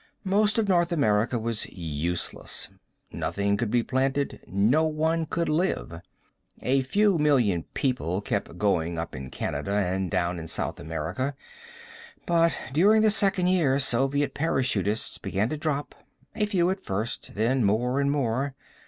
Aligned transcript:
Most 0.23 0.57
of 0.57 0.67
North 0.67 0.91
America 0.91 1.37
was 1.37 1.67
useless; 1.69 2.69
nothing 3.11 3.55
could 3.55 3.69
be 3.69 3.83
planted, 3.83 4.39
no 4.47 4.83
one 4.83 5.27
could 5.27 5.47
live. 5.47 6.01
A 6.63 6.81
few 6.81 7.19
million 7.19 7.65
people 7.75 8.19
kept 8.19 8.57
going 8.57 8.97
up 8.97 9.15
in 9.15 9.29
Canada 9.29 9.73
and 9.73 10.09
down 10.09 10.39
in 10.39 10.47
South 10.47 10.79
America. 10.79 11.35
But 12.25 12.57
during 12.73 13.03
the 13.03 13.11
second 13.11 13.45
year 13.45 13.77
Soviet 13.77 14.33
parachutists 14.33 15.19
began 15.19 15.49
to 15.49 15.55
drop, 15.57 15.93
a 16.33 16.47
few 16.47 16.71
at 16.71 16.83
first, 16.83 17.35
then 17.35 17.63
more 17.63 18.01
and 18.01 18.09
more. 18.09 18.55